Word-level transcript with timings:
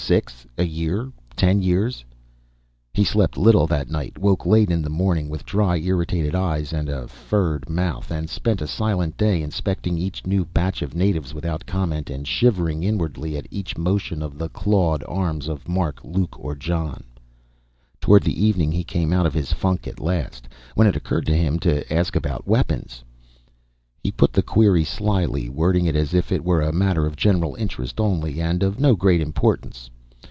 Six? 0.03 0.47
A 0.57 0.63
year, 0.65 1.11
ten 1.35 1.61
years? 1.61 2.03
He 2.91 3.03
slept 3.03 3.37
little 3.37 3.67
that 3.67 3.89
night, 3.89 4.17
woke 4.17 4.47
late 4.47 4.71
in 4.71 4.81
the 4.81 4.89
morning 4.89 5.29
with 5.29 5.45
dry, 5.45 5.77
irritated 5.77 6.33
eyes 6.33 6.73
and 6.73 6.89
a 6.89 7.07
furred 7.07 7.69
mouth, 7.69 8.09
and 8.11 8.27
spent 8.27 8.63
a 8.63 8.67
silent 8.67 9.15
day, 9.15 9.43
inspecting 9.43 9.99
each 9.99 10.25
new 10.25 10.43
batch 10.43 10.81
of 10.81 10.95
natives 10.95 11.35
without 11.35 11.67
comment, 11.67 12.09
and 12.09 12.27
shivering 12.27 12.83
inwardly 12.83 13.37
at 13.37 13.47
each 13.51 13.77
motion 13.77 14.23
of 14.23 14.39
the 14.39 14.49
clawed 14.49 15.03
arms 15.07 15.47
of 15.47 15.69
Mark, 15.69 16.01
Luke 16.03 16.35
or 16.37 16.55
John. 16.55 17.03
Toward 18.01 18.27
evening 18.27 18.71
he 18.71 18.83
came 18.83 19.13
out 19.13 19.27
of 19.27 19.35
his 19.35 19.53
funk 19.53 19.87
at 19.87 19.99
last, 19.99 20.49
when 20.73 20.87
it 20.87 20.95
occurred 20.95 21.27
to 21.27 21.37
him 21.37 21.57
to 21.59 21.93
ask 21.93 22.15
about 22.17 22.47
weapons. 22.47 23.03
He 24.03 24.11
put 24.11 24.33
the 24.33 24.41
query 24.41 24.83
slyly, 24.83 25.47
wording 25.47 25.85
it 25.85 25.95
as 25.95 26.15
if 26.15 26.31
it 26.31 26.43
were 26.43 26.61
a 26.63 26.73
matter 26.73 27.05
of 27.05 27.15
general 27.15 27.53
interest 27.55 28.01
only, 28.01 28.41
and 28.41 28.63
of 28.63 28.79
no 28.79 28.95
great 28.95 29.21
importance. 29.21 29.89